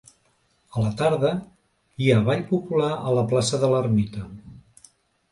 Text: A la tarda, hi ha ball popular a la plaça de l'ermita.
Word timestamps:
A 0.77 0.83
la 0.85 0.91
tarda, 1.01 1.33
hi 2.03 2.07
ha 2.15 2.23
ball 2.29 2.41
popular 2.51 2.87
a 3.11 3.13
la 3.17 3.25
plaça 3.33 3.59
de 3.65 3.69
l'ermita. 3.75 4.23